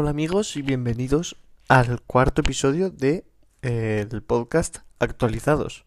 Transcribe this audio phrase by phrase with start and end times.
[0.00, 1.36] Hola amigos y bienvenidos
[1.68, 3.26] al cuarto episodio de
[3.60, 5.84] eh, el podcast Actualizados.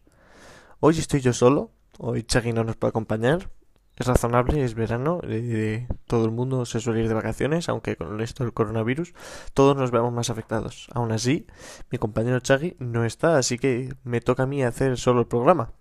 [0.78, 3.50] Hoy estoy yo solo, hoy Chagui no nos puede acompañar.
[3.96, 8.20] Es razonable, es verano, eh, todo el mundo se suele ir de vacaciones, aunque con
[8.20, 9.14] esto del coronavirus
[9.52, 10.86] todos nos veamos más afectados.
[10.94, 11.48] Aún así,
[11.90, 15.72] mi compañero Chagui no está, así que me toca a mí hacer solo el programa.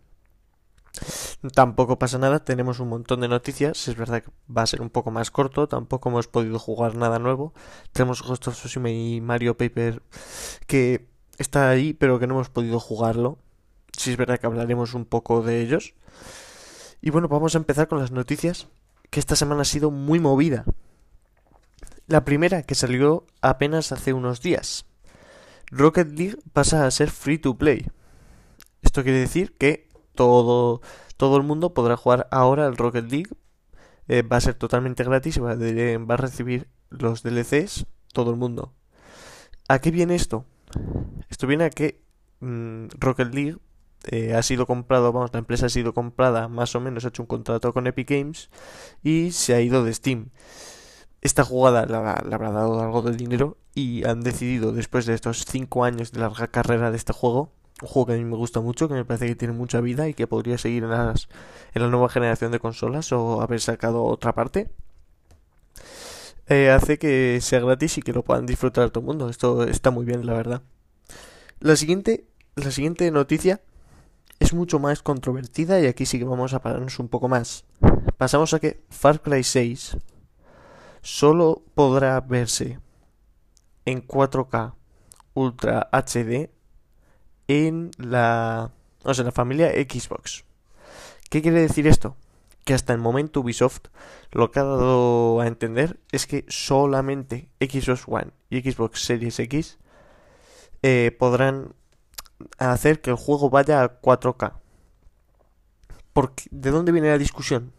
[1.54, 4.90] Tampoco pasa nada, tenemos un montón de noticias, es verdad que va a ser un
[4.90, 7.54] poco más corto, tampoco hemos podido jugar nada nuevo.
[7.91, 10.04] Tenemos Ghost of Tsushima y Mario Paper
[10.68, 13.40] que está ahí, pero que no hemos podido jugarlo.
[13.98, 15.94] Si es verdad que hablaremos un poco de ellos.
[17.02, 18.68] Y bueno, vamos a empezar con las noticias,
[19.10, 20.66] que esta semana ha sido muy movida.
[22.07, 24.85] La primera, que salió apenas hace unos días.
[25.72, 27.88] Rocket League pasa a ser free to play.
[28.82, 30.82] Esto quiere decir que todo,
[31.18, 33.30] todo el mundo podrá jugar ahora al Rocket League.
[34.08, 38.74] Eh, va a ser totalmente gratis y va, a recibir los DLCs todo el mundo.
[39.68, 40.46] ¿A qué viene esto?
[41.30, 42.02] Esto viene a que
[42.41, 43.58] mm, Rocket League
[44.06, 47.24] eh, ha sido comprado, vamos, la empresa ha sido comprada, más o menos ha hecho
[47.24, 48.50] un contrato con Epic Games
[49.02, 50.30] y se ha ido de Steam.
[51.22, 55.86] Esta jugada le habrá dado algo de dinero y han decidido, después de estos 5
[55.86, 58.87] años de larga carrera de este juego, un juego que a mí me gusta mucho,
[58.87, 61.27] que me parece que tiene mucha vida y que podría seguir en, las,
[61.73, 64.69] en la nueva generación de consolas o haber sacado otra parte.
[66.47, 69.29] Eh, hace que sea gratis y que lo puedan disfrutar todo el mundo.
[69.29, 70.61] Esto está muy bien, la verdad.
[71.59, 73.61] La siguiente, la siguiente noticia
[74.39, 77.66] es mucho más controvertida y aquí sí que vamos a pararnos un poco más.
[78.17, 79.97] Pasamos a que Far Cry 6
[81.01, 82.79] solo podrá verse
[83.85, 84.73] en 4K
[85.33, 86.49] Ultra HD
[87.53, 88.72] en la,
[89.03, 90.44] o sea, la familia Xbox.
[91.30, 92.16] ¿Qué quiere decir esto?
[92.64, 93.88] Que hasta el momento Ubisoft
[94.31, 99.78] lo que ha dado a entender es que solamente Xbox One y Xbox Series X
[100.81, 101.75] eh, podrán
[102.58, 104.53] hacer que el juego vaya a 4K.
[106.14, 107.74] Porque, ¿De dónde viene la discusión?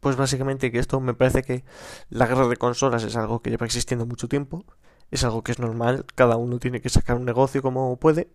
[0.00, 1.64] Pues básicamente que esto me parece que
[2.10, 4.64] la guerra de consolas es algo que lleva existiendo mucho tiempo,
[5.10, 8.30] es algo que es normal, cada uno tiene que sacar un negocio como puede,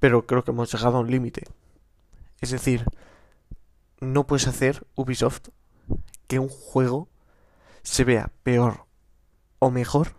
[0.00, 1.44] pero creo que hemos llegado a un límite.
[2.40, 2.84] Es decir,
[4.00, 5.48] no puedes hacer Ubisoft
[6.26, 7.08] que un juego
[7.82, 8.84] se vea peor
[9.58, 10.14] o mejor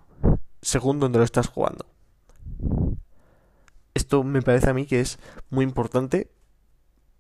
[0.61, 1.85] según donde lo estás jugando.
[3.93, 5.19] Esto me parece a mí que es
[5.49, 6.29] muy importante.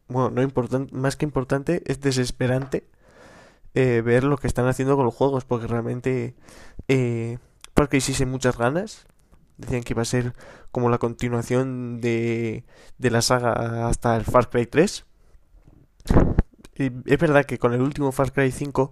[0.07, 2.89] Bueno, no importante, más que importante, es desesperante
[3.75, 6.35] eh, ver lo que están haciendo con los juegos, porque realmente
[6.87, 7.37] eh,
[7.73, 9.05] porque sí muchas ganas,
[9.59, 10.33] Decían que iba a ser
[10.71, 12.63] como la continuación de,
[12.97, 15.05] de la saga hasta el Far Cry 3.
[16.75, 18.91] Y es verdad que con el último Far Cry 5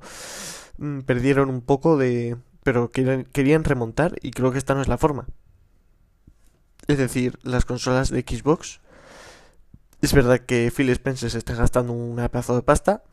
[0.78, 2.36] mm, perdieron un poco de...
[2.64, 5.28] pero querían, querían remontar y creo que esta no es la forma.
[6.88, 8.82] Es decir, las consolas de Xbox.
[10.02, 13.04] Es verdad que Phil Spencer se está gastando un pedazo de pasta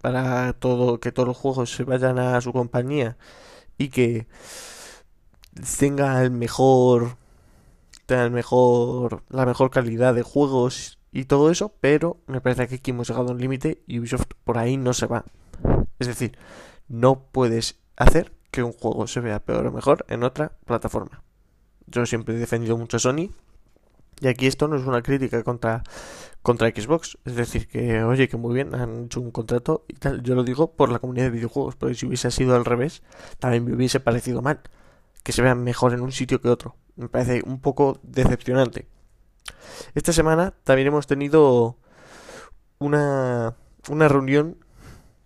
[0.00, 3.16] para todo que todos los juegos se vayan a su compañía
[3.78, 4.28] y que
[5.78, 7.16] tenga el mejor
[8.06, 12.76] tenga el mejor la mejor calidad de juegos y todo eso, pero me parece que
[12.76, 15.24] aquí hemos llegado a un límite y Ubisoft por ahí no se va.
[15.98, 16.38] Es decir,
[16.88, 21.22] no puedes hacer que un juego se vea peor o mejor en otra plataforma.
[21.86, 23.30] Yo siempre he defendido mucho a Sony
[24.20, 25.82] y aquí esto no es una crítica contra
[26.42, 30.22] contra Xbox, es decir, que oye, que muy bien, han hecho un contrato y tal,
[30.22, 33.02] yo lo digo por la comunidad de videojuegos, porque si hubiese sido al revés,
[33.38, 34.60] también me hubiese parecido mal
[35.22, 36.76] que se vean mejor en un sitio que otro.
[36.96, 38.88] Me parece un poco decepcionante.
[39.94, 41.78] Esta semana también hemos tenido
[42.78, 43.56] una,
[43.88, 44.56] una reunión.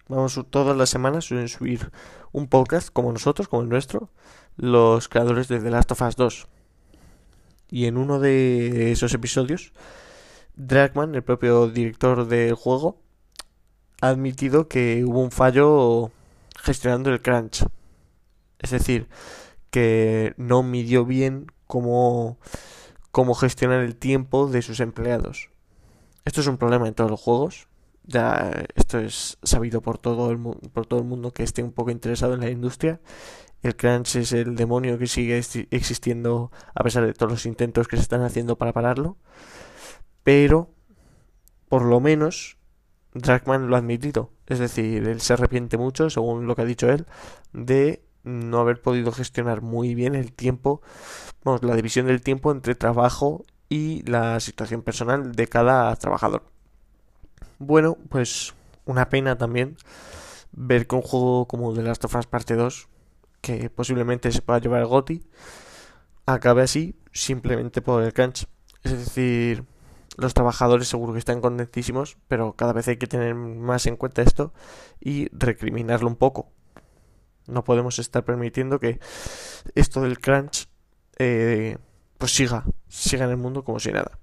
[0.08, 1.90] Vamos, todas las semanas suelen subir
[2.32, 4.10] un podcast como nosotros, como el nuestro,
[4.56, 6.48] los creadores de The Last of Us 2.
[7.70, 9.72] Y en uno de esos episodios,
[10.56, 13.00] Dragman, el propio director del juego,
[14.02, 16.10] ha admitido que hubo un fallo
[16.60, 17.64] gestionando el crunch.
[18.58, 19.08] Es decir,
[19.72, 22.38] que no midió bien cómo,
[23.10, 25.48] cómo gestionar el tiempo de sus empleados.
[26.26, 27.68] Esto es un problema en todos los juegos.
[28.04, 31.90] Ya esto es sabido por todo el, por todo el mundo que esté un poco
[31.90, 33.00] interesado en la industria.
[33.62, 35.38] El crunch es el demonio que sigue
[35.70, 39.16] existiendo a pesar de todos los intentos que se están haciendo para pararlo.
[40.22, 40.70] Pero,
[41.70, 42.58] por lo menos,
[43.14, 44.32] Dragman lo ha admitido.
[44.46, 47.06] Es decir, él se arrepiente mucho, según lo que ha dicho él,
[47.54, 50.82] de no haber podido gestionar muy bien el tiempo,
[51.44, 56.44] vamos, la división del tiempo entre trabajo y la situación personal de cada trabajador.
[57.58, 58.54] Bueno, pues
[58.84, 59.76] una pena también
[60.52, 62.88] ver que un juego como The Last of Us Parte 2
[63.42, 65.22] que posiblemente se pueda llevar el GOTI,
[66.26, 68.46] acabe así simplemente por el crunch.
[68.84, 69.64] Es decir,
[70.16, 74.22] los trabajadores seguro que están contentísimos, pero cada vez hay que tener más en cuenta
[74.22, 74.54] esto
[75.00, 76.50] y recriminarlo un poco.
[77.46, 79.00] No podemos estar permitiendo que
[79.74, 80.68] esto del crunch
[81.18, 81.76] eh,
[82.18, 84.18] pues siga, siga en el mundo como si nada.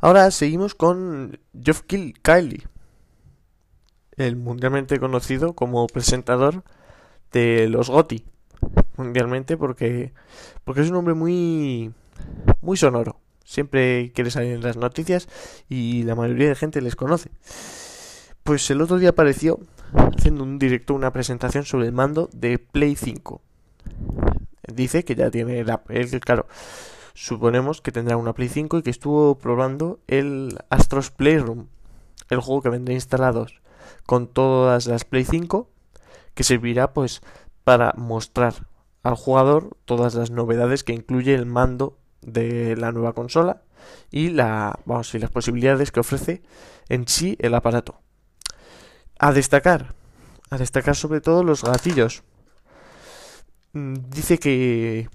[0.00, 2.66] Ahora seguimos con Geoff Kylie,
[4.16, 6.62] el mundialmente conocido como presentador
[7.32, 8.24] de los GOTI.
[8.96, 10.12] Mundialmente porque,
[10.64, 11.92] porque es un hombre muy,
[12.60, 13.20] muy sonoro.
[13.44, 15.28] Siempre quiere salir en las noticias
[15.68, 17.30] y la mayoría de gente les conoce.
[18.44, 19.58] Pues el otro día apareció
[19.94, 23.40] haciendo un directo, una presentación sobre el mando de Play 5.
[24.70, 25.82] Dice que ya tiene la...
[26.20, 26.46] claro,
[27.14, 31.68] suponemos que tendrá una Play 5 y que estuvo probando el Astros Playroom,
[32.28, 33.62] el juego que vendrá instalados
[34.04, 35.70] con todas las Play 5,
[36.34, 37.22] que servirá pues
[37.64, 38.68] para mostrar
[39.02, 43.62] al jugador todas las novedades que incluye el mando de la nueva consola
[44.10, 44.76] y las
[45.32, 46.42] posibilidades que ofrece
[46.90, 48.03] en sí el aparato.
[49.26, 49.94] A destacar,
[50.50, 52.22] a destacar sobre todo los gatillos.
[53.72, 55.08] Mm, dice que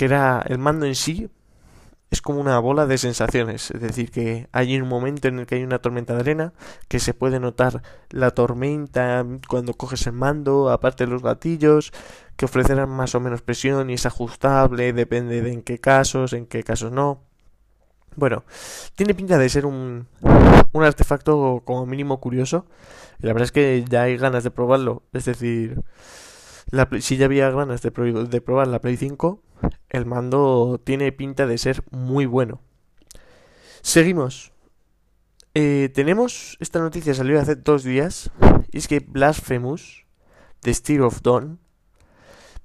[0.00, 1.28] que era el mando en sí
[2.10, 5.56] es como una bola de sensaciones, es decir, que hay un momento en el que
[5.56, 6.52] hay una tormenta de arena,
[6.88, 11.92] que se puede notar la tormenta cuando coges el mando, aparte de los gatillos,
[12.36, 16.46] que ofrecerán más o menos presión y es ajustable, depende de en qué casos, en
[16.46, 17.29] qué casos no.
[18.16, 18.44] Bueno,
[18.94, 20.06] tiene pinta de ser un,
[20.72, 22.66] un artefacto como mínimo curioso.
[23.18, 25.02] La verdad es que ya hay ganas de probarlo.
[25.12, 25.82] Es decir,
[27.00, 29.42] si ya había ganas de, de probar la Play 5,
[29.90, 32.60] el mando tiene pinta de ser muy bueno.
[33.82, 34.52] Seguimos.
[35.54, 38.30] Eh, tenemos esta noticia salió hace dos días.
[38.72, 40.06] Y es que Blasphemous,
[40.62, 41.58] de Steel of Dawn,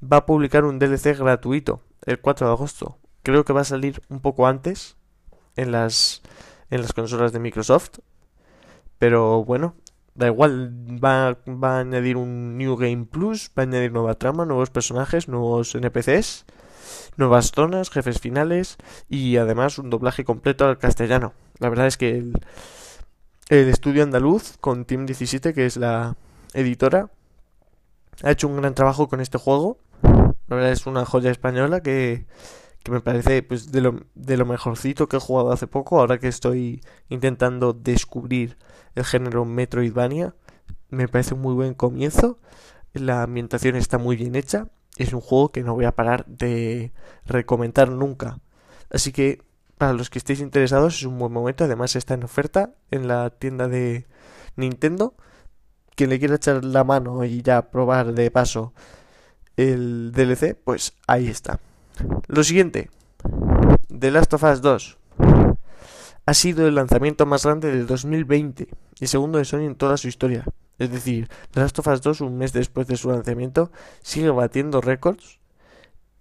[0.01, 2.98] va a publicar un DLC gratuito el 4 de agosto.
[3.24, 4.98] Creo que va a salir un poco antes
[5.56, 6.22] en las,
[6.69, 8.00] en las consolas de Microsoft.
[9.00, 9.75] Pero bueno,
[10.13, 10.72] da igual,
[11.04, 15.28] va, va a añadir un New Game Plus, va a añadir nueva trama, nuevos personajes,
[15.28, 16.46] nuevos NPCs,
[17.18, 18.78] nuevas zonas, jefes finales
[19.10, 21.34] y además un doblaje completo al castellano.
[21.60, 22.34] La verdad es que el,
[23.50, 26.16] el estudio andaluz con Team 17, que es la
[26.54, 27.10] editora,
[28.24, 29.78] ha hecho un gran trabajo con este juego
[30.48, 32.25] la verdad es una joya española que,
[32.86, 36.20] que me parece pues de lo, de lo mejorcito que he jugado hace poco, ahora
[36.20, 38.60] que estoy intentando descubrir
[38.94, 40.36] el género Metroidvania.
[40.92, 42.38] Me parece un muy buen comienzo.
[42.94, 44.68] La ambientación está muy bien hecha.
[44.98, 46.94] Es un juego que no voy a parar de
[47.26, 48.40] recomendar nunca.
[48.92, 49.42] Así que
[49.80, 51.63] para los que estéis interesados es un buen momento.
[51.63, 54.06] Además está en oferta en la tienda de
[54.58, 55.15] Nintendo.
[55.96, 58.75] Quien le quiera echar la mano y ya probar de paso
[59.58, 61.60] el DLC, pues ahí está.
[62.28, 62.90] Lo siguiente,
[63.88, 64.98] The Last of Us 2.
[66.25, 68.68] Ha sido el lanzamiento más grande del 2020
[69.00, 70.44] y segundo de Sony en toda su historia.
[70.80, 73.72] Es decir, The Last of Us 2, un mes después de su lanzamiento,
[74.02, 75.40] sigue batiendo récords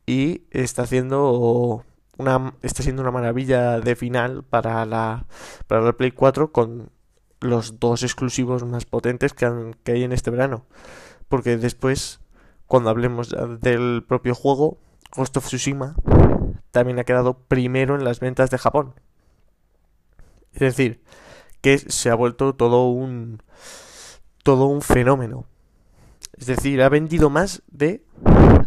[0.06, 1.84] y está haciendo
[2.18, 5.26] una está siendo una maravilla de final para la
[5.66, 6.90] para la Play 4 con
[7.40, 10.66] los dos exclusivos más potentes que, que hay en este verano.
[11.28, 12.20] Porque después
[12.66, 14.78] cuando hablemos del propio juego,
[15.16, 15.94] Ghost of Tsushima
[16.70, 18.94] también ha quedado primero en las ventas de Japón.
[20.52, 21.02] Es decir,
[21.60, 23.42] que se ha vuelto todo un
[24.42, 25.46] todo un fenómeno.
[26.36, 28.04] Es decir, ha vendido más de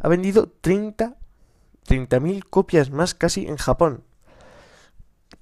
[0.01, 1.17] ha vendido 30
[1.87, 4.03] 30.000 copias más casi en Japón.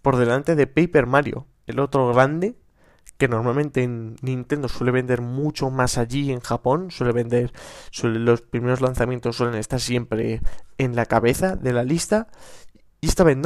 [0.02, 2.56] Por delante de Paper Mario, el otro grande
[3.18, 7.54] que normalmente en Nintendo suele vender mucho más allí en Japón, suele vender,
[8.04, 10.42] los primeros lanzamientos suelen estar siempre
[10.78, 12.28] en la cabeza de la lista,
[13.02, 13.38] y esta vez.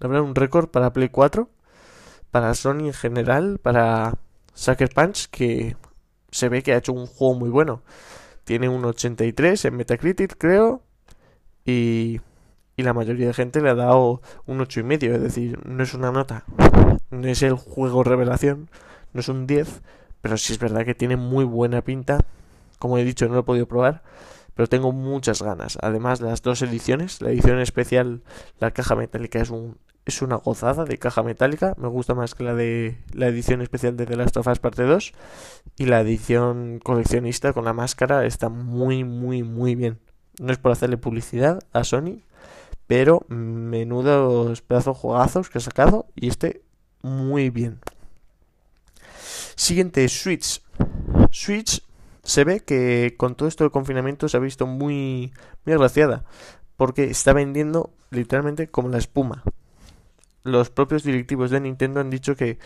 [0.00, 1.48] Habrá un récord para Play 4,
[2.30, 4.14] para Sony en general, para
[4.54, 5.76] Sucker Punch, que
[6.30, 7.82] se ve que ha hecho un juego muy bueno.
[8.42, 10.82] Tiene un 83 en Metacritic, creo,
[11.64, 12.20] y,
[12.76, 16.10] y la mayoría de gente le ha dado un 8,5, es decir, no es una
[16.10, 16.44] nota
[17.20, 18.68] no es el juego revelación,
[19.12, 19.82] no es un 10,
[20.20, 22.18] pero sí es verdad que tiene muy buena pinta.
[22.78, 24.02] Como he dicho, no lo he podido probar,
[24.54, 25.78] pero tengo muchas ganas.
[25.80, 28.22] Además, las dos ediciones, la edición especial,
[28.58, 32.44] la caja metálica es un es una gozada de caja metálica, me gusta más que
[32.44, 35.12] la de la edición especial de The Last of Us parte 2
[35.78, 39.98] y la edición coleccionista con la máscara está muy muy muy bien.
[40.38, 42.20] No es por hacerle publicidad a Sony,
[42.86, 46.62] pero menudos pedazos juegazos que ha sacado y este
[47.04, 47.80] muy bien.
[49.56, 50.62] Siguiente, Switch.
[51.30, 51.82] Switch
[52.22, 55.32] se ve que con todo esto de confinamiento se ha visto muy,
[55.64, 56.24] muy agraciada,
[56.76, 59.42] porque está vendiendo literalmente como la espuma.
[60.44, 62.58] Los propios directivos de Nintendo han dicho que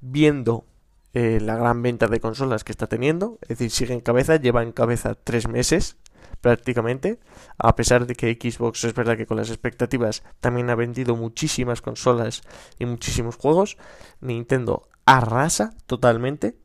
[0.00, 0.64] viendo
[1.12, 4.62] eh, la gran venta de consolas que está teniendo, es decir, sigue en cabeza, lleva
[4.62, 5.96] en cabeza tres meses
[6.42, 7.20] prácticamente,
[7.56, 11.80] a pesar de que Xbox es verdad que con las expectativas también ha vendido muchísimas
[11.80, 12.42] consolas
[12.78, 13.78] y muchísimos juegos,
[14.20, 16.56] Nintendo arrasa totalmente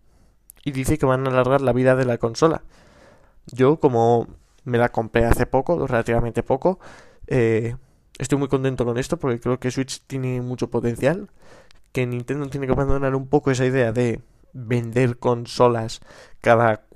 [0.65, 2.63] y dice que van a alargar la vida de la consola.
[3.45, 4.27] Yo como
[4.65, 6.79] me la compré hace poco, relativamente poco,
[7.27, 7.75] eh,
[8.17, 11.29] estoy muy contento con esto porque creo que Switch tiene mucho potencial,
[11.91, 14.21] que Nintendo tiene que abandonar un poco esa idea de
[14.53, 16.01] vender consolas
[16.41, 16.87] cada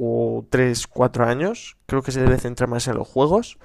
[0.49, 1.77] 3, 4 años.
[1.85, 3.57] Creo que se debe centrar más en los juegos.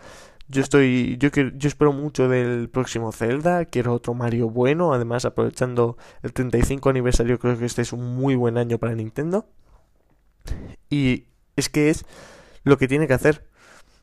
[0.49, 5.97] Yo estoy, yo, yo espero mucho del próximo Zelda, quiero otro Mario bueno, además aprovechando
[6.23, 9.49] el 35 aniversario creo que este es un muy buen año para Nintendo.
[10.89, 11.25] Y
[11.57, 12.05] es que es
[12.63, 13.45] lo que tiene que hacer,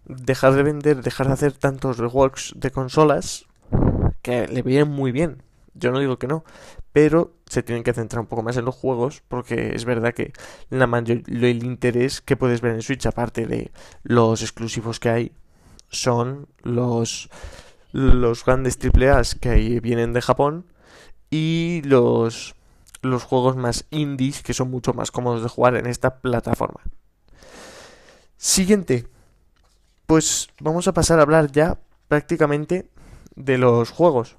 [0.06, 3.46] dejar de vender, dejar de hacer tantos reworks de consolas
[4.22, 5.44] que le vienen muy bien.
[5.76, 6.44] Yo no digo que no,
[6.94, 10.32] pero se tienen que centrar un poco más en los juegos porque es verdad que
[10.70, 13.72] la mayor, el interés que puedes ver en Switch aparte de
[14.04, 15.32] los exclusivos que hay
[15.90, 17.30] son los
[17.92, 20.66] los grandes AAA que vienen de Japón
[21.30, 22.56] y los
[23.02, 26.82] los juegos más indies que son mucho más cómodos de jugar en esta plataforma.
[28.38, 29.08] Siguiente.
[30.06, 32.90] Pues vamos a pasar a hablar ya prácticamente
[33.36, 34.38] de los juegos.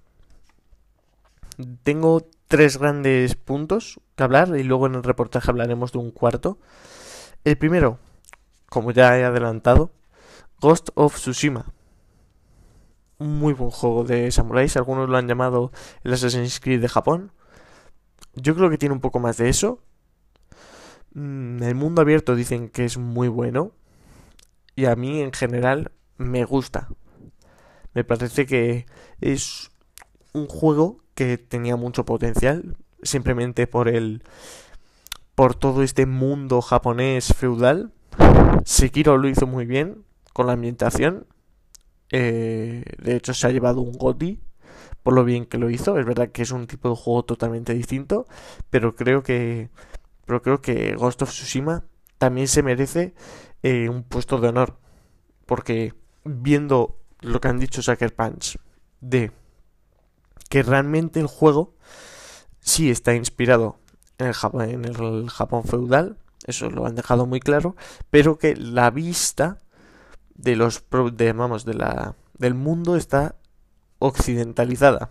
[1.83, 6.59] Tengo tres grandes puntos que hablar y luego en el reportaje hablaremos de un cuarto.
[7.45, 7.99] El primero,
[8.69, 9.93] como ya he adelantado,
[10.61, 11.73] Ghost of Tsushima.
[13.19, 15.71] Un muy buen juego de samuráis, algunos lo han llamado
[16.03, 17.33] el Assassin's Creed de Japón.
[18.35, 19.79] Yo creo que tiene un poco más de eso.
[21.13, 23.73] Mm, el mundo abierto dicen que es muy bueno.
[24.75, 26.89] Y a mí en general me gusta.
[27.93, 28.87] Me parece que
[29.21, 29.71] es
[30.35, 34.23] un juego que tenía mucho potencial, simplemente por el
[35.35, 37.93] por todo este mundo japonés feudal.
[38.65, 41.27] Sekiro lo hizo muy bien con la ambientación.
[42.11, 44.41] Eh, de hecho, se ha llevado un GOTY
[45.03, 45.99] por lo bien que lo hizo.
[45.99, 48.27] Es verdad que es un tipo de juego totalmente distinto,
[48.71, 49.71] pero creo que
[50.27, 51.85] pero creo que Ghost of Tsushima
[52.19, 53.15] también se merece
[53.63, 54.79] eh, un puesto de honor,
[55.47, 58.59] porque viendo lo que han dicho Sucker Punch
[59.01, 59.33] de
[60.55, 61.75] que realmente el juego
[62.61, 63.81] sí está inspirado
[64.19, 67.75] en el, Japón, feudal, eso lo han dejado muy claro,
[68.09, 69.59] pero que la vista
[70.37, 70.85] de los
[71.15, 73.35] de, vamos, de la, del mundo está
[73.99, 75.11] occidentalizada.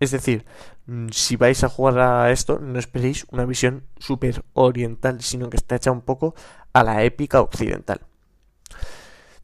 [0.00, 0.46] Es decir,
[0.86, 5.58] mm, si vais a jugar a esto, no esperéis una visión súper oriental, sino que
[5.58, 6.34] está hecha un poco
[6.72, 8.00] a la épica occidental.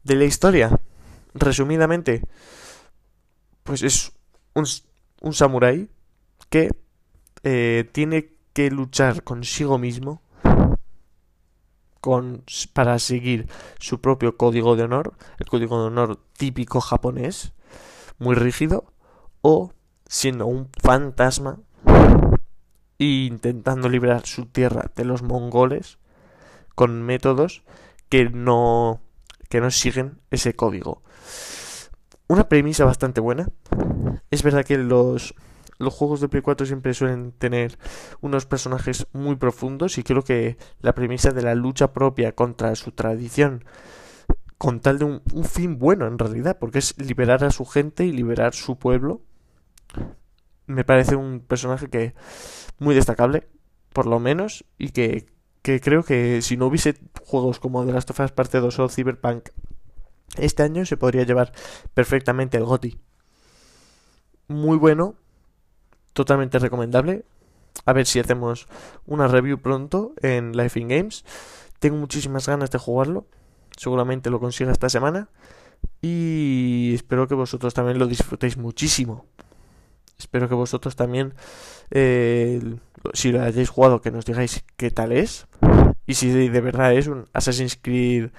[0.03, 0.79] De la historia,
[1.35, 2.23] resumidamente,
[3.61, 4.11] pues es
[4.55, 4.65] un
[5.21, 5.89] un samurái
[6.49, 6.69] que
[7.43, 10.21] eh, tiene que luchar consigo mismo
[12.73, 13.47] para seguir
[13.79, 17.53] su propio código de honor, el código de honor típico japonés,
[18.19, 18.85] muy rígido,
[19.41, 19.71] o
[20.07, 21.59] siendo un fantasma
[22.99, 25.97] e intentando liberar su tierra de los mongoles
[26.75, 27.63] con métodos
[28.09, 29.01] que no
[29.49, 31.01] que no siguen ese código.
[32.27, 33.47] Una premisa bastante buena,
[34.35, 35.33] es verdad que los,
[35.77, 37.77] los juegos de Play 4 siempre suelen tener
[38.21, 42.91] unos personajes muy profundos y creo que la premisa de la lucha propia contra su
[42.91, 43.63] tradición
[44.57, 48.11] con tal de un, fin bueno en realidad, porque es liberar a su gente y
[48.11, 49.21] liberar su pueblo,
[50.65, 52.13] me parece un personaje que
[52.79, 53.47] muy destacable,
[53.93, 55.27] por lo menos, y que,
[55.61, 58.89] que creo que si no hubiese juegos como The Last of Us Parte 2 o
[58.89, 59.49] Cyberpunk
[60.37, 61.53] este año se podría llevar
[61.93, 62.99] perfectamente el GOTI
[64.47, 65.15] muy bueno,
[66.13, 67.25] totalmente recomendable.
[67.85, 68.67] A ver si hacemos
[69.05, 71.25] una review pronto en Life in Games.
[71.79, 73.27] Tengo muchísimas ganas de jugarlo.
[73.77, 75.29] Seguramente lo consiga esta semana.
[76.01, 79.25] Y espero que vosotros también lo disfrutéis muchísimo.
[80.17, 81.33] Espero que vosotros también,
[81.91, 82.77] eh,
[83.13, 85.47] si lo hayáis jugado, que nos digáis qué tal es.
[86.07, 88.29] Y si de verdad es un Assassin's Creed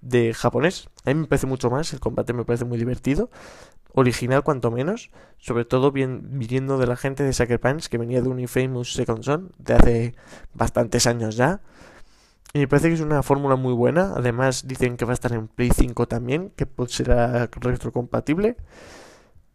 [0.00, 0.88] de japonés.
[1.04, 3.30] A mí me parece mucho más, el combate me parece muy divertido
[3.94, 8.28] original cuanto menos, sobre todo viniendo de la gente de Sucker Punch que venía de
[8.28, 10.14] un Infamous Second Son de hace
[10.52, 11.60] bastantes años ya.
[12.52, 14.12] Y me parece que es una fórmula muy buena.
[14.16, 18.56] Además, dicen que va a estar en Play 5 también, que será retrocompatible.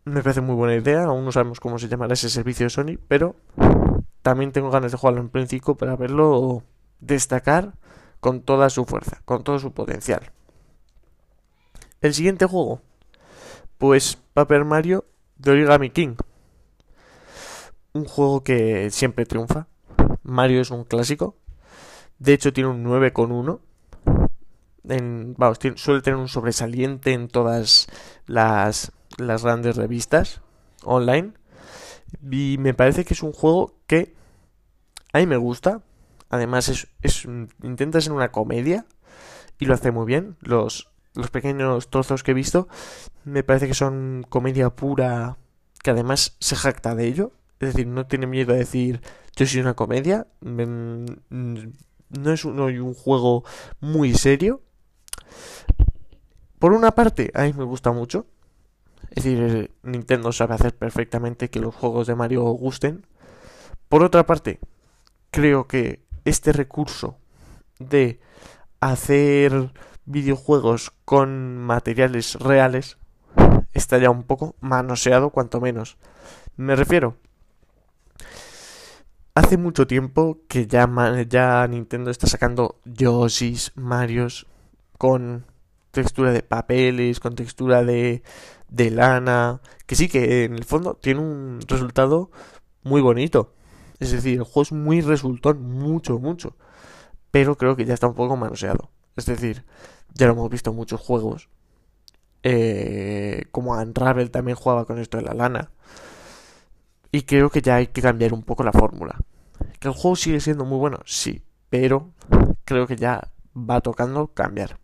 [0.04, 1.06] Me parece muy buena idea.
[1.06, 3.38] Aún no sabemos cómo se llamará ese servicio de Sony, pero
[4.22, 6.64] también tengo ganas de jugarlo en Play 5 para verlo
[7.00, 7.74] destacar
[8.20, 10.32] con toda su fuerza, con todo su potencial.
[12.02, 12.82] El siguiente juego,
[13.80, 15.06] pues Paper Mario
[15.38, 16.16] de Origami King.
[17.94, 19.68] Un juego que siempre triunfa.
[20.22, 21.38] Mario es un clásico.
[22.20, 23.60] De hecho tiene un 9,1.
[24.90, 27.88] En, vamos, suele tener un sobresaliente en todas
[28.28, 30.42] las, las grandes revistas
[30.84, 31.34] online.
[32.30, 34.14] Y me parece que es un juego que
[35.14, 35.82] a mí me gusta.
[36.30, 37.26] Además, es, es,
[37.64, 38.86] intenta ser una comedia
[39.58, 40.36] y lo hace muy bien.
[40.42, 42.68] Los, los pequeños trozos que he visto
[43.24, 45.38] me parece que son comedia pura,
[45.84, 47.32] que además se jacta de ello.
[47.60, 49.02] Es decir, no tiene miedo a decir
[49.36, 50.28] yo soy una comedia.
[50.42, 53.44] No es un, un juego
[53.80, 54.62] muy serio.
[56.60, 58.26] Por una parte, a mí me gusta mucho.
[59.12, 63.06] Es decir, Nintendo sabe hacer perfectamente que los juegos de Mario gusten.
[63.88, 64.60] Por otra parte,
[65.32, 67.18] creo que este recurso
[67.80, 68.20] de
[68.82, 69.72] hacer
[70.10, 72.98] videojuegos con materiales reales
[73.74, 75.98] está ya un poco manoseado, cuanto menos.
[76.58, 77.16] Me refiero.
[79.36, 80.90] Hace mucho tiempo que ya,
[81.30, 84.48] ya Nintendo está sacando Yoshis, Marios
[84.98, 85.46] con
[85.92, 88.24] textura de papeles, con textura de,
[88.68, 92.32] de lana, que sí que en el fondo tiene un resultado
[92.84, 93.54] muy bonito.
[94.00, 96.56] Es decir, el juego es muy resultón, mucho, mucho.
[97.32, 98.90] Pero creo que ya está un poco manoseado.
[99.16, 99.66] Es decir,
[100.14, 101.50] ya lo hemos visto en muchos juegos.
[102.44, 105.72] Eh, como Unravel también jugaba con esto de la lana.
[107.12, 109.18] Y creo que ya hay que cambiar un poco la fórmula.
[109.80, 111.44] Que el juego sigue siendo muy bueno, sí.
[111.70, 112.12] Pero
[112.66, 114.80] creo que ya va tocando cambiar.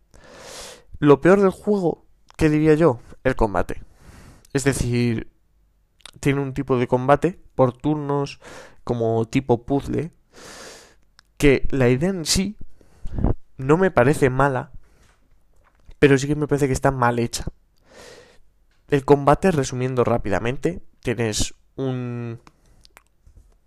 [0.99, 2.05] Lo peor del juego,
[2.37, 2.99] ¿qué diría yo?
[3.23, 3.83] El combate.
[4.53, 5.31] Es decir,
[6.19, 8.39] tiene un tipo de combate por turnos
[8.83, 10.11] como tipo puzzle
[11.37, 12.57] que la idea en sí
[13.57, 14.71] no me parece mala,
[15.99, 17.45] pero sí que me parece que está mal hecha.
[18.89, 22.39] El combate, resumiendo rápidamente, tienes un...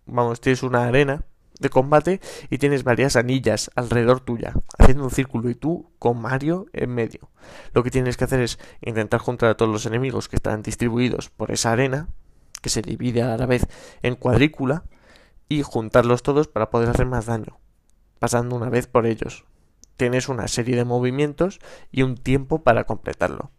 [0.06, 1.24] Vamos, tienes una arena
[1.58, 2.20] de combate
[2.50, 7.30] y tienes varias anillas alrededor tuya, haciendo un círculo y tú con Mario en medio.
[7.74, 11.30] Lo que tienes que hacer es intentar juntar a todos los enemigos que están distribuidos
[11.30, 12.08] por esa arena,
[12.62, 13.66] que se divide a la vez
[14.02, 14.84] en cuadrícula,
[15.48, 17.58] y juntarlos todos para poder hacer más daño,
[18.18, 19.44] pasando una vez por ellos.
[19.98, 21.58] Tienes una serie de movimientos
[21.90, 23.50] y un tiempo para completarlo.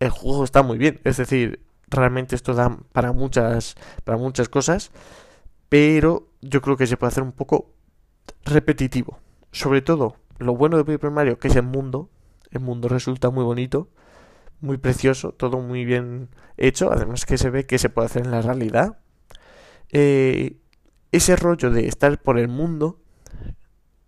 [0.00, 4.92] El juego está muy bien, es decir, realmente esto da para muchas para muchas cosas,
[5.68, 7.70] pero yo creo que se puede hacer un poco
[8.46, 9.18] repetitivo.
[9.52, 12.08] Sobre todo, lo bueno de Paper Mario que es el mundo,
[12.50, 13.90] el mundo resulta muy bonito,
[14.62, 18.30] muy precioso, todo muy bien hecho, además que se ve que se puede hacer en
[18.30, 18.98] la realidad.
[19.90, 20.56] Eh,
[21.12, 23.04] ese rollo de estar por el mundo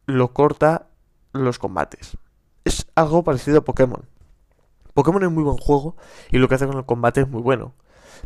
[0.07, 0.88] lo corta
[1.33, 2.16] los combates.
[2.64, 4.09] Es algo parecido a Pokémon.
[4.95, 5.97] Pokémon es muy buen juego
[6.31, 7.75] y lo que hace con el combate es muy bueno.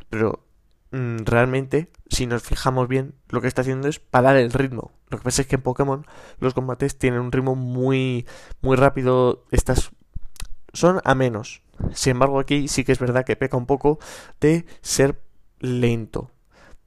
[0.09, 0.45] Pero
[0.93, 4.93] mm, realmente, si nos fijamos bien, lo que está haciendo es parar el ritmo.
[5.09, 6.07] Lo que pasa es que en Pokémon
[6.39, 8.27] los combates tienen un ritmo muy,
[8.61, 9.45] muy rápido.
[9.51, 9.91] Estas
[10.73, 11.63] son a menos.
[11.93, 13.99] Sin embargo, aquí sí que es verdad que peca un poco
[14.41, 15.21] de ser
[15.59, 16.31] lento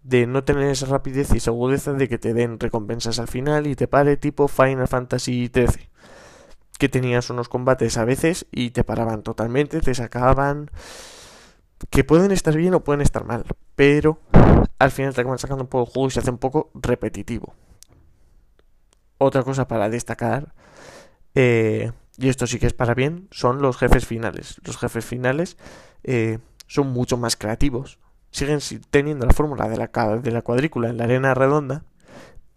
[0.04, 3.68] de no tener esa rapidez y esa agudeza de que te den recompensas al final
[3.68, 5.90] y te pare tipo Final Fantasy XIII
[6.78, 10.70] que tenías unos combates a veces y te paraban totalmente, te sacaban
[11.90, 14.20] que pueden estar bien o pueden estar mal, pero
[14.80, 17.54] al final te acaban sacando un poco el juego y se hace un poco repetitivo.
[19.18, 20.54] Otra cosa para destacar,
[21.36, 24.60] eh, y esto sí que es para bien, son los jefes finales.
[24.66, 25.58] Los jefes finales
[26.04, 28.00] eh, son mucho más creativos,
[28.34, 31.86] siguen teniendo la fórmula de la, de la cuadrícula en la arena redonda,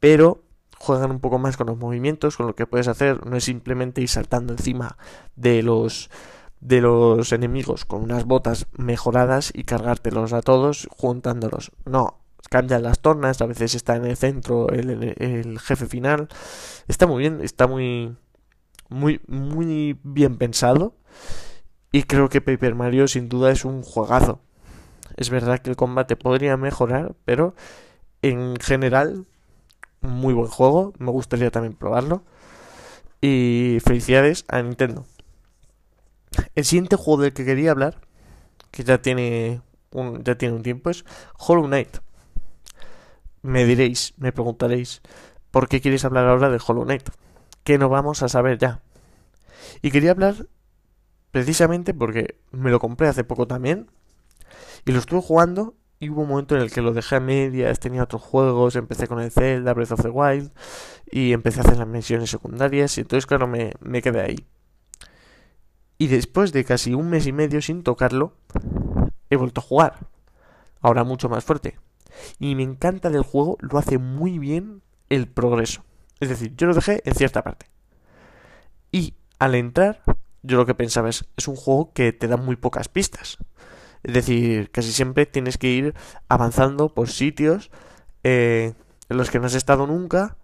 [0.00, 0.42] pero
[0.78, 4.00] juegan un poco más con los movimientos, con lo que puedes hacer, no es simplemente
[4.00, 4.96] ir saltando encima
[5.36, 6.10] de los
[6.58, 11.70] de los enemigos con unas botas mejoradas y cargártelos a todos juntándolos.
[11.84, 16.28] No, cambian las tornas, a veces está en el centro el, el jefe final.
[16.88, 18.16] Está muy bien, está muy
[18.88, 20.96] muy muy bien pensado
[21.92, 24.40] y creo que Paper Mario sin duda es un juegazo.
[25.16, 27.54] Es verdad que el combate podría mejorar, pero
[28.22, 29.26] en general,
[30.00, 30.92] muy buen juego.
[30.98, 32.22] Me gustaría también probarlo.
[33.20, 35.06] Y felicidades a Nintendo.
[36.54, 38.00] El siguiente juego del que quería hablar,
[38.70, 41.04] que ya tiene un, ya tiene un tiempo, es
[41.38, 41.98] Hollow Knight.
[43.42, 45.00] Me diréis, me preguntaréis,
[45.50, 47.08] ¿por qué quieres hablar ahora de Hollow Knight?
[47.64, 48.82] Que no vamos a saber ya.
[49.80, 50.46] Y quería hablar
[51.30, 53.90] precisamente porque me lo compré hace poco también
[54.86, 57.80] y lo estuve jugando y hubo un momento en el que lo dejé a medias,
[57.80, 60.52] tenía otros juegos, empecé con el Zelda, Breath of the Wild
[61.10, 64.46] y empecé a hacer las misiones secundarias y entonces claro me, me quedé ahí.
[65.98, 68.34] Y después de casi un mes y medio sin tocarlo,
[69.28, 70.06] he vuelto a jugar.
[70.80, 71.78] Ahora mucho más fuerte.
[72.38, 75.84] Y me encanta del juego, lo hace muy bien el progreso.
[76.20, 77.66] Es decir, yo lo dejé en cierta parte.
[78.92, 80.02] Y al entrar,
[80.42, 83.38] yo lo que pensaba es, es un juego que te da muy pocas pistas.
[84.06, 85.94] Es decir, casi siempre tienes que ir
[86.28, 87.72] avanzando por sitios
[88.22, 88.72] eh,
[89.08, 90.36] en los que no has estado nunca,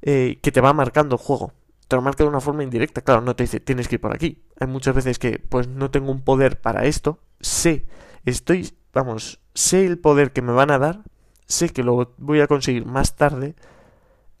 [0.00, 1.52] eh, que te va marcando el juego.
[1.88, 4.14] Te lo marca de una forma indirecta, claro, no te dice tienes que ir por
[4.14, 4.42] aquí.
[4.58, 7.84] Hay muchas veces que pues no tengo un poder para esto, sé,
[8.24, 11.02] estoy, vamos, sé el poder que me van a dar,
[11.44, 13.56] sé que lo voy a conseguir más tarde,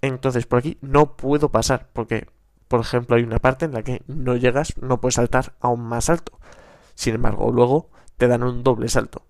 [0.00, 2.26] entonces por aquí no puedo pasar, porque,
[2.68, 6.08] por ejemplo, hay una parte en la que no llegas, no puedes saltar aún más
[6.08, 6.38] alto.
[6.94, 7.90] Sin embargo, luego
[8.22, 9.26] te dan un doble salto.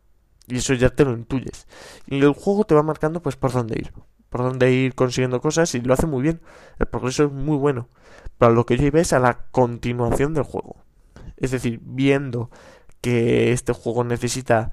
[0.46, 1.66] Y eso ya te lo intuyes.
[2.06, 3.90] Y el juego te va marcando pues por dónde ir.
[4.28, 6.42] Por dónde ir consiguiendo cosas y lo hace muy bien.
[6.78, 7.88] El progreso es muy bueno.
[8.36, 10.76] Pero lo que yo iba es a la continuación del juego.
[11.38, 12.50] Es decir, viendo
[13.00, 14.72] que este juego necesita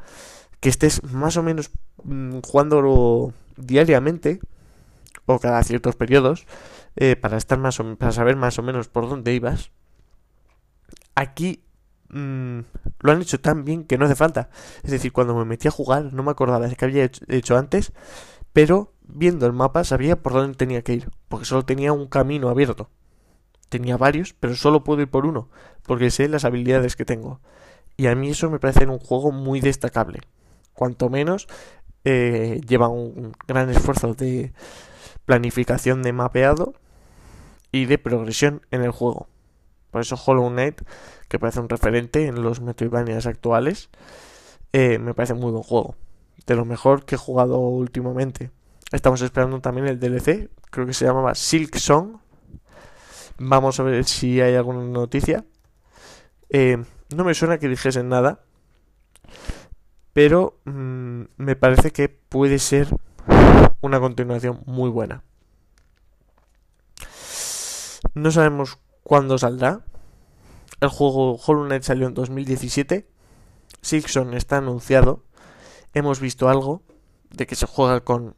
[0.60, 1.72] que estés más o menos
[2.04, 4.42] mm, jugándolo diariamente
[5.28, 6.46] o cada ciertos periodos
[6.98, 9.72] eh, para estar más o, para saber más o menos por dónde ibas.
[11.16, 11.64] Aquí
[12.10, 12.60] mmm,
[13.00, 14.50] lo han hecho tan bien que no hace falta.
[14.84, 17.92] Es decir, cuando me metí a jugar no me acordaba de que había hecho, antes,
[18.54, 22.50] pero viendo el mapa sabía por dónde tenía que ir, porque solo tenía un camino
[22.50, 22.90] abierto.
[23.70, 25.50] Tenía varios, pero solo puedo ir por uno,
[25.84, 27.40] porque sé las habilidades que tengo.
[27.98, 30.22] Y a mí eso me parece un juego muy destacable.
[30.74, 31.48] Cuanto menos
[32.06, 34.54] eh, lleva un gran esfuerzo de
[35.26, 36.74] planificación de mapeado
[37.72, 39.28] y de progresión en el juego.
[39.92, 40.82] Por eso Hollow Knight,
[41.28, 43.90] que parece un referente en los Metroidvanias actuales,
[44.74, 45.96] eh, me parece muy buen juego.
[46.46, 48.52] De lo mejor que he jugado últimamente.
[48.92, 52.18] Estamos esperando también el DLC, creo que se llamaba Silk Song.
[53.38, 55.46] Vamos a ver si hay alguna noticia.
[56.50, 56.84] Eh,
[57.16, 58.42] no me suena que dijesen nada,
[60.14, 62.88] pero mmm, me parece que puede ser
[63.82, 65.24] una continuación muy buena.
[68.14, 69.82] No sabemos cuándo saldrá.
[70.82, 73.10] El juego Hollow Knight salió en 2017.
[73.82, 75.24] Sixon está anunciado.
[75.96, 76.84] Hemos visto algo
[77.32, 78.36] de que se juega con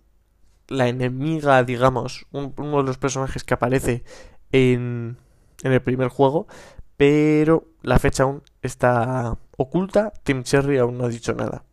[0.70, 4.06] la enemiga, digamos, un, uno de los personajes que aparece
[4.54, 5.18] en,
[5.62, 6.48] en el primer juego,
[6.96, 10.14] pero la fecha aún está oculta.
[10.24, 11.66] Tim Cherry aún no ha dicho nada.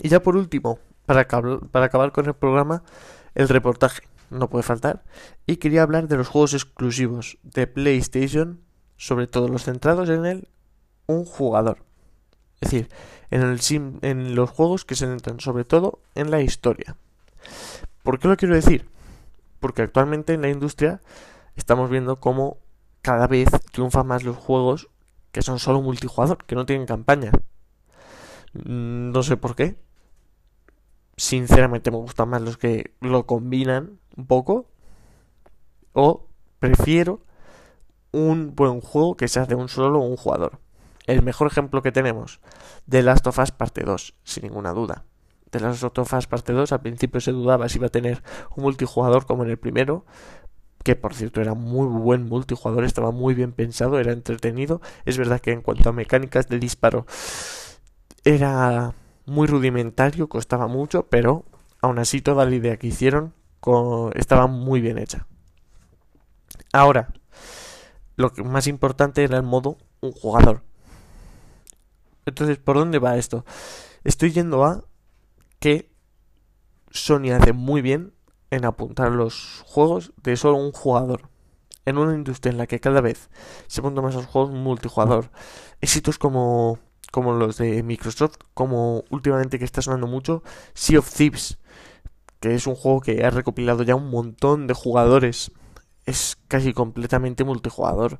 [0.00, 2.82] Y ya por último, para, para acabar con el programa,
[3.34, 5.04] el reportaje no puede faltar.
[5.46, 8.60] Y quería hablar de los juegos exclusivos de PlayStation,
[8.96, 10.48] sobre todo los centrados en el
[11.06, 11.84] un jugador.
[12.60, 12.88] Es decir,
[13.30, 16.96] en, el sim, en los juegos que se centran sobre todo en la historia.
[18.02, 18.88] ¿Por qué lo quiero decir?
[19.58, 21.00] Porque actualmente en la industria
[21.56, 22.58] estamos viendo cómo
[23.02, 24.88] cada vez triunfan más los juegos
[25.32, 27.30] que son solo multijugador, que no tienen campaña.
[28.52, 29.76] Mm, no sé por qué.
[31.16, 34.66] Sinceramente me gustan más los que lo combinan un poco.
[35.92, 37.20] O prefiero
[38.12, 40.58] un buen juego que sea de un solo un jugador.
[41.06, 42.40] El mejor ejemplo que tenemos,
[42.86, 45.04] de Last of Us Parte 2, sin ninguna duda.
[45.50, 48.22] De Last of Us Parte 2 al principio se dudaba si iba a tener
[48.54, 50.04] un multijugador como en el primero,
[50.84, 54.80] que por cierto era muy buen multijugador, estaba muy bien pensado, era entretenido.
[55.04, 57.06] Es verdad que en cuanto a mecánicas de disparo
[58.24, 58.94] era
[59.26, 61.44] muy rudimentario, costaba mucho, pero
[61.82, 63.34] aún así toda la idea que hicieron
[64.14, 65.26] estaba muy bien hecha.
[66.72, 67.12] Ahora,
[68.16, 70.62] lo que más importante era el modo un jugador.
[72.26, 73.44] Entonces, ¿por dónde va esto?
[74.04, 74.84] Estoy yendo a
[75.58, 75.90] que
[76.90, 78.14] Sony hace muy bien
[78.50, 81.28] en apuntar los juegos de solo un jugador.
[81.86, 83.30] En una industria en la que cada vez
[83.66, 85.30] se apuntan más los juegos multijugador.
[85.80, 86.78] Éxitos como,
[87.10, 90.42] como los de Microsoft, como últimamente que está sonando mucho,
[90.74, 91.58] Sea of Thieves,
[92.40, 95.52] que es un juego que ha recopilado ya un montón de jugadores.
[96.06, 98.18] Es casi completamente multijugador.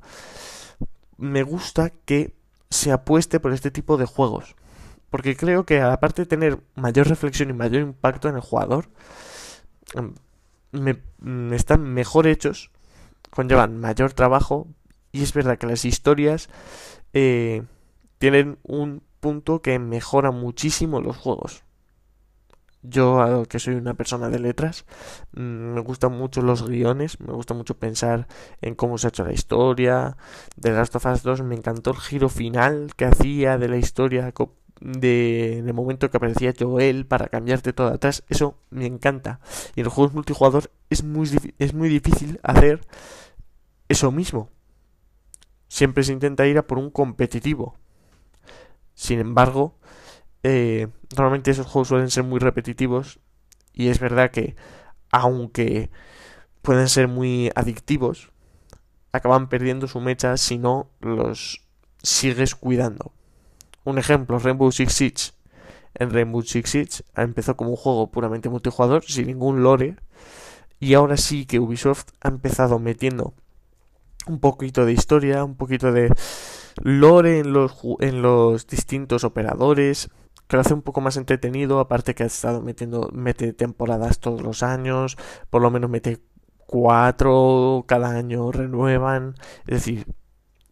[1.17, 2.35] Me gusta que
[2.69, 4.55] se apueste por este tipo de juegos.
[5.09, 8.87] Porque creo que aparte de tener mayor reflexión y mayor impacto en el jugador,
[9.93, 10.13] em,
[10.71, 11.01] me,
[11.55, 12.71] están mejor hechos,
[13.29, 14.67] conllevan mayor trabajo
[15.11, 16.49] y es verdad que las historias
[17.13, 17.63] eh,
[18.19, 21.63] tienen un punto que mejora muchísimo los juegos.
[22.83, 24.85] Yo, que soy una persona de letras,
[25.33, 28.27] mm, me gustan mucho los guiones, me gusta mucho pensar
[28.61, 30.17] en cómo se ha hecho la historia.
[30.55, 34.33] De Last of Us 2 me encantó el giro final que hacía de la historia
[34.81, 39.39] de, el momento que aparecía Joel para cambiarte todo atrás, eso me encanta.
[39.75, 42.81] Y en los juegos multijugador es muy, es muy difícil hacer
[43.87, 44.49] eso mismo.
[45.67, 47.77] Siempre se intenta ir a por un competitivo.
[48.95, 49.77] Sin embargo,
[50.43, 53.19] eh, normalmente esos juegos suelen ser muy repetitivos
[53.73, 54.55] y es verdad que
[55.11, 55.89] aunque
[56.61, 58.31] pueden ser muy adictivos,
[59.11, 61.61] acaban perdiendo su mecha si no los
[62.01, 63.11] sigues cuidando.
[63.83, 65.31] Un ejemplo, Rainbow Six Siege.
[65.95, 69.97] En Rainbow Six Siege empezó como un juego puramente multijugador, sin ningún lore,
[70.79, 73.33] y ahora sí que Ubisoft ha empezado metiendo
[74.27, 76.13] un poquito de historia, un poquito de
[76.81, 80.09] lore en los, en los distintos operadores,
[80.51, 84.41] que lo hace un poco más entretenido, aparte que ha estado metiendo, mete temporadas todos
[84.41, 85.15] los años,
[85.49, 86.19] por lo menos mete
[86.67, 89.35] cuatro cada año, renuevan,
[89.65, 90.13] es decir,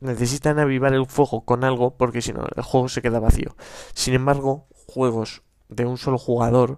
[0.02, 3.56] necesitan avivar el fuego con algo porque si no el juego se queda vacío.
[3.94, 6.78] Sin embargo, juegos de un solo jugador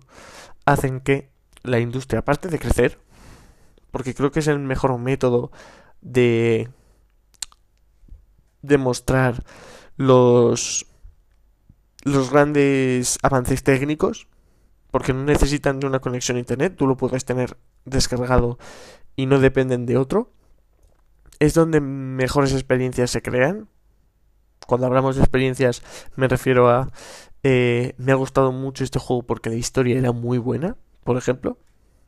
[0.66, 1.32] hacen que
[1.64, 3.00] la industria, aparte de crecer,
[3.90, 5.52] porque creo que es el mejor método
[6.02, 6.70] de
[8.62, 9.44] demostrar
[9.98, 10.86] los
[12.04, 14.28] los grandes avances técnicos
[14.92, 18.58] porque no necesitan de una conexión a internet, tú lo puedes tener descargado
[19.16, 20.32] y no dependen de otro
[21.42, 23.68] es donde mejores experiencias se crean.
[24.68, 25.82] Cuando hablamos de experiencias
[26.16, 26.92] me refiero a...
[27.44, 31.58] Eh, me ha gustado mucho este juego porque la historia era muy buena, por ejemplo.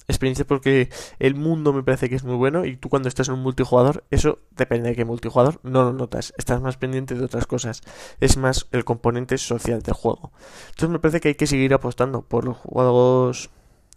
[0.08, 0.90] Experiencias porque
[1.20, 4.04] el mundo me parece que es muy bueno y tú cuando estás en un multijugador,
[4.12, 7.82] eso depende de qué multijugador, no lo notas, estás más pendiente de otras cosas,
[8.20, 10.32] es más el componente social del juego.
[10.70, 13.50] Entonces me parece que hay que seguir apostando por los juegos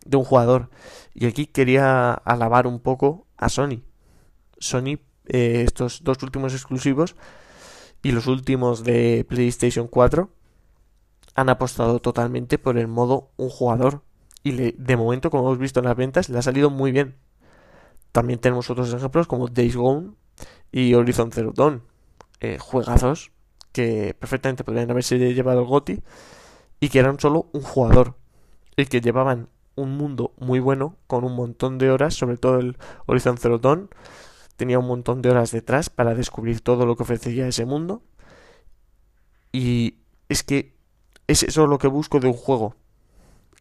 [0.05, 0.71] de un jugador.
[1.15, 3.83] Y aquí quería alabar un poco a Sony.
[4.59, 7.17] Sony eh, estos dos últimos exclusivos
[8.03, 10.31] y los últimos de PlayStation 4
[11.35, 14.03] han apostado totalmente por el modo un jugador
[14.47, 17.17] y de momento como hemos visto en las ventas le ha salido muy bien
[18.13, 20.13] también tenemos otros ejemplos como Days Gone
[20.71, 21.83] y Horizon Zero Dawn
[22.41, 23.33] eh, juegazos
[23.73, 26.03] que perfectamente podrían haberse llevado el GOTI
[26.79, 28.15] y que eran solo un jugador
[28.77, 32.79] y que llevaban un mundo muy bueno con un montón de horas sobre todo el
[33.07, 33.91] Horizon Zero Dawn
[34.57, 38.03] tenía un montón de horas detrás para descubrir todo lo que ofrecía ese mundo.
[39.53, 40.77] Y es que
[41.27, 42.75] es eso lo que busco de un juego.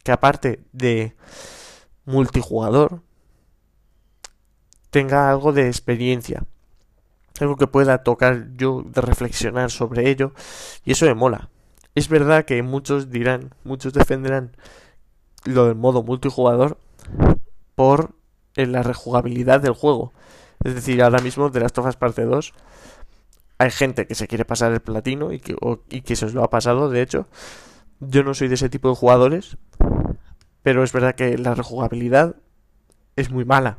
[0.06, 1.14] Que aparte de
[2.06, 3.02] multijugador,
[4.92, 6.46] tenga algo de experiencia.
[7.42, 10.32] Algo que pueda tocar yo de reflexionar sobre ello.
[10.86, 11.50] Y eso me mola.
[11.96, 14.56] Es verdad que muchos dirán, muchos defenderán
[15.44, 16.78] lo del modo multijugador
[17.76, 18.16] por
[18.56, 20.14] la rejugabilidad del juego.
[20.64, 22.54] Es decir, ahora mismo de las Tofas parte 2
[23.58, 25.56] hay gente que se quiere pasar el platino y que,
[25.90, 27.28] y que se os lo ha pasado, de hecho.
[28.00, 29.58] Yo no soy de ese tipo de jugadores,
[30.64, 32.36] pero es verdad que la rejugabilidad
[33.16, 33.78] es muy mala.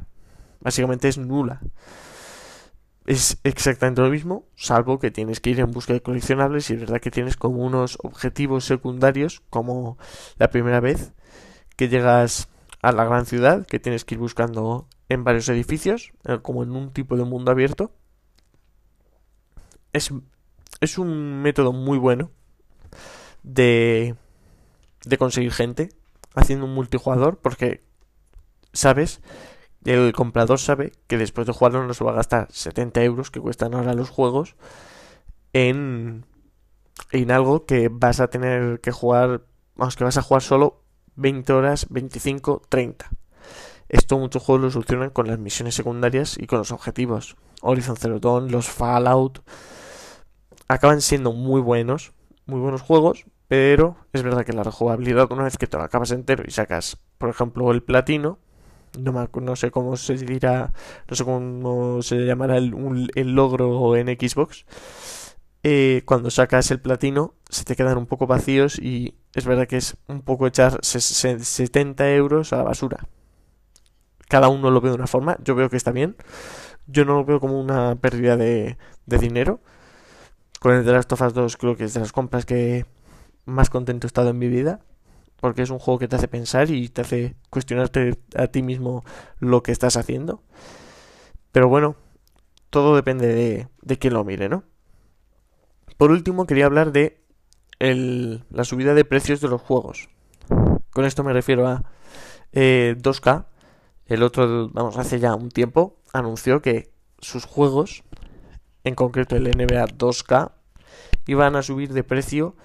[0.61, 1.61] Básicamente es nula.
[3.07, 6.81] Es exactamente lo mismo, salvo que tienes que ir en busca de coleccionables y es
[6.81, 9.97] verdad que tienes como unos objetivos secundarios, como
[10.39, 11.13] la primera vez
[11.77, 12.49] que llegas
[12.83, 16.73] a la gran ciudad, que tienes que ir buscando en varios edificios, eh, como en
[16.73, 17.93] un tipo de mundo abierto.
[19.93, 20.13] Es,
[20.81, 22.33] es un método muy bueno
[23.47, 24.17] de,
[25.05, 25.89] de conseguir gente
[26.35, 27.83] haciendo un multijugador porque
[28.73, 29.23] sabes,
[29.85, 33.41] el comprador sabe que después de jugarlo no se va a gastar 70 euros que
[33.41, 34.57] cuestan ahora los juegos
[35.53, 36.27] en,
[37.13, 40.83] en algo que vas a tener que jugar, vamos, que vas a jugar solo
[41.15, 43.09] 20 horas, 25, 30.
[43.89, 47.37] Esto muchos juegos lo solucionan con las misiones secundarias y con los objetivos.
[47.63, 49.41] Horizon Zero Dawn, los Fallout,
[50.67, 52.13] acaban siendo muy buenos,
[52.45, 56.11] muy buenos juegos, pero es verdad que la rejugabilidad, una vez que te lo acabas
[56.11, 58.39] entero y sacas, por ejemplo, el platino,
[58.99, 60.73] no, me, no sé cómo se dirá,
[61.09, 64.65] no sé cómo se llamará el, el logro en Xbox,
[65.63, 69.77] eh, cuando sacas el platino se te quedan un poco vacíos y es verdad que
[69.79, 73.09] es un poco echar 70 euros a la basura
[74.29, 75.37] cada uno lo ve de una forma.
[75.45, 76.17] Yo veo que está bien.
[76.87, 79.61] Yo no lo veo como una pérdida de, dinero.
[80.61, 82.87] Con el de las Tofas 2 creo que es de las compras que
[83.47, 84.81] más contento he estado en mi vida.
[85.41, 89.05] Porque es un juego que te hace pensar y te hace cuestionarte a ti mismo
[89.39, 90.43] lo que estás haciendo.
[91.53, 91.97] Pero bueno,
[92.71, 94.65] todo depende de, de quién lo mire, ¿no?
[95.99, 97.23] Por último, quería hablar de
[97.79, 100.09] el, la subida de precios de los juegos.
[100.91, 101.85] Con esto me refiero a
[102.53, 103.47] eh, 2K,
[104.07, 108.05] el otro, vamos, hace ya un tiempo, anunció que sus juegos,
[108.85, 110.53] en concreto el NBA 2K,
[111.27, 112.57] iban a subir de precio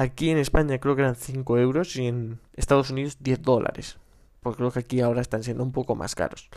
[0.00, 3.98] Aquí en España creo que eran 5 euros y en Estados Unidos 10 dólares.
[4.40, 6.48] Porque creo que aquí ahora están siendo un poco más caros.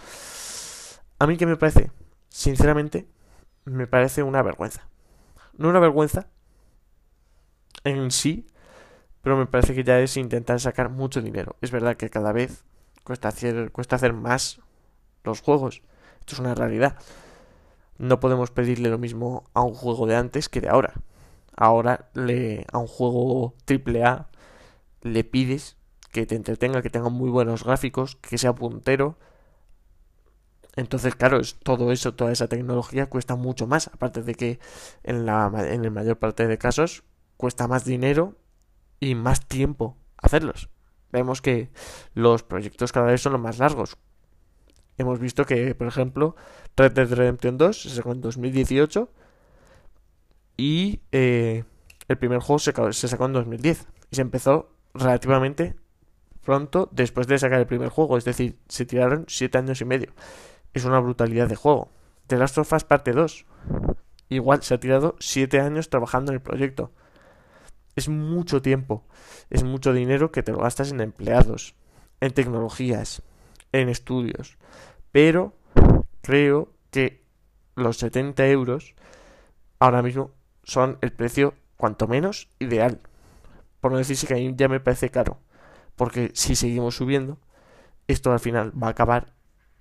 [1.19, 1.91] A mí, ¿qué me parece?
[2.29, 3.05] Sinceramente,
[3.65, 4.87] me parece una vergüenza.
[5.57, 6.29] No una vergüenza
[7.83, 8.47] en sí,
[9.21, 11.57] pero me parece que ya es intentar sacar mucho dinero.
[11.59, 12.63] Es verdad que cada vez
[13.03, 14.61] cuesta hacer, cuesta hacer más
[15.25, 15.81] los juegos.
[16.21, 16.95] Esto es una realidad.
[17.97, 20.93] No podemos pedirle lo mismo a un juego de antes que de ahora.
[21.55, 24.29] Ahora le, a un juego AAA
[25.01, 25.77] le pides
[26.11, 29.17] que te entretenga, que tenga muy buenos gráficos, que sea puntero.
[30.75, 33.87] Entonces, claro, es todo eso, toda esa tecnología cuesta mucho más.
[33.87, 34.59] Aparte de que
[35.03, 37.03] en la, en la mayor parte de casos
[37.37, 38.35] cuesta más dinero
[38.99, 40.69] y más tiempo hacerlos.
[41.11, 41.69] Vemos que
[42.13, 43.97] los proyectos cada vez son los más largos.
[44.97, 46.35] Hemos visto que, por ejemplo,
[46.75, 49.11] Red Dead Redemption 2 se sacó en 2018
[50.57, 51.63] y eh,
[52.07, 55.75] el primer juego se, se sacó en 2010 y se empezó relativamente
[56.43, 60.11] pronto después de sacar el primer juego, es decir, se tiraron 7 años y medio.
[60.73, 61.89] Es una brutalidad de juego.
[62.27, 63.45] The Last of Us parte 2.
[64.29, 66.91] Igual se ha tirado 7 años trabajando en el proyecto.
[67.95, 69.05] Es mucho tiempo,
[69.49, 71.75] es mucho dinero que te lo gastas en empleados,
[72.21, 73.21] en tecnologías,
[73.71, 74.57] en estudios.
[75.11, 75.53] Pero
[76.21, 77.23] creo que
[77.75, 78.95] los 70 euros
[79.79, 80.31] ahora mismo
[80.63, 83.01] son el precio cuanto menos ideal.
[83.81, 85.39] Por no decir que a mí ya me parece caro.
[85.95, 87.37] Porque si seguimos subiendo,
[88.07, 89.33] esto al final va a acabar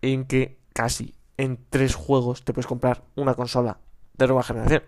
[0.03, 3.79] en que casi en tres juegos te puedes comprar una consola
[4.15, 4.83] de nueva generación.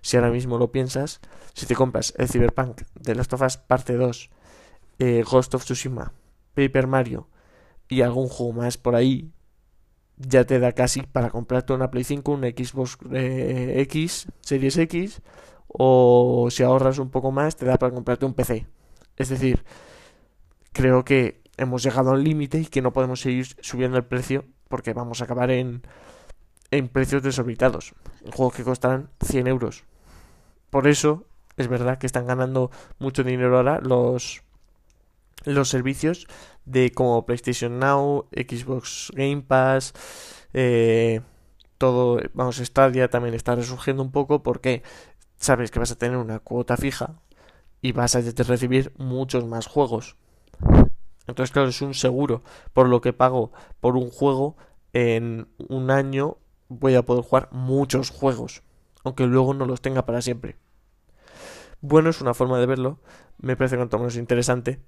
[0.00, 1.20] Si ahora mismo lo piensas,
[1.54, 4.30] si te compras el Cyberpunk, The Last of Us Parte 2,
[5.00, 6.12] eh, Ghost of Tsushima,
[6.54, 7.28] Paper Mario
[7.88, 9.32] y algún juego más por ahí,
[10.18, 15.22] ya te da casi para comprarte una Play 5, un Xbox eh, X, Series X,
[15.68, 18.66] o si ahorras un poco más, te da para comprarte un PC.
[19.16, 19.64] Es decir,
[20.72, 24.92] creo que hemos llegado al límite y que no podemos seguir subiendo el precio porque
[24.92, 25.82] vamos a acabar en,
[26.70, 27.94] en precios desorbitados.
[28.32, 29.84] Juegos que costarán 100 euros.
[30.70, 31.26] Por eso
[31.56, 34.42] es verdad que están ganando mucho dinero ahora los,
[35.44, 36.26] los servicios
[36.64, 39.92] de como PlayStation Now, Xbox Game Pass,
[40.52, 41.20] eh,
[41.78, 44.82] todo, vamos, Stadia también está resurgiendo un poco porque
[45.36, 47.20] sabes que vas a tener una cuota fija
[47.80, 50.16] y vas a recibir muchos más juegos.
[51.26, 54.56] Entonces, claro, es un seguro por lo que pago por un juego
[54.92, 58.62] en un año voy a poder jugar muchos juegos,
[59.04, 60.56] aunque luego no los tenga para siempre.
[61.80, 62.98] Bueno, es una forma de verlo,
[63.38, 64.80] me parece cuanto menos interesante,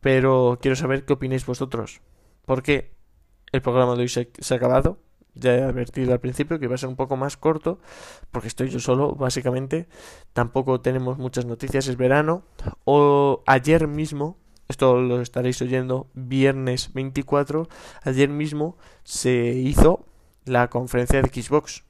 [0.00, 2.00] pero quiero saber qué opináis vosotros,
[2.44, 2.92] porque
[3.52, 4.98] el programa de hoy se, ha acabado,
[5.34, 7.80] ya he advertido al principio que iba a ser un poco más corto,
[8.30, 9.88] porque estoy yo solo, básicamente,
[10.32, 12.42] tampoco tenemos muchas noticias, es verano,
[12.84, 14.36] o ayer mismo
[14.68, 17.68] esto lo estaréis oyendo viernes 24,
[18.02, 20.04] ayer mismo se hizo
[20.44, 21.84] la conferencia de Xbox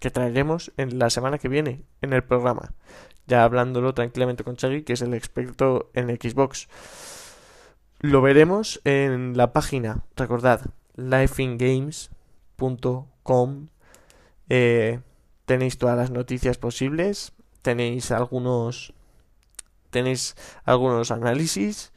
[0.00, 2.74] que traeremos en la semana que viene en el programa.
[3.28, 6.68] Ya hablándolo tranquilamente con Chagui, que es el experto en Xbox.
[8.06, 10.60] Lo veremos en la página, recordad,
[10.94, 13.66] lifeingames.com.
[14.48, 15.00] Eh,
[15.44, 18.94] tenéis todas las noticias posibles, tenéis algunos
[19.90, 21.92] tenéis algunos análisis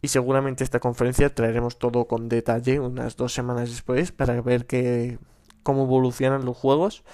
[0.00, 5.18] y seguramente esta conferencia traeremos todo con detalle unas dos semanas después para ver que
[5.62, 7.04] cómo evolucionan los juegos.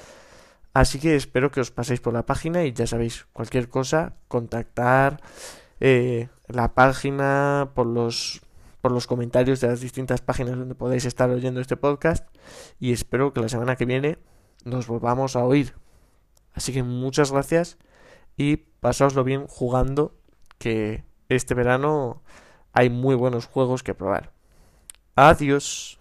[0.73, 5.21] Así que espero que os paséis por la página y ya sabéis, cualquier cosa, contactar
[5.81, 8.41] eh, la página por los,
[8.87, 12.25] por los comentarios de las distintas páginas donde podéis estar oyendo este podcast.
[12.79, 14.17] Y espero que la semana que viene
[14.65, 15.75] nos volvamos a oír.
[16.55, 17.79] Así que muchas gracias
[18.37, 20.15] y pasaoslo bien jugando,
[20.59, 22.23] que este verano
[22.73, 24.31] hay muy buenos juegos que probar.
[25.17, 25.99] Adiós.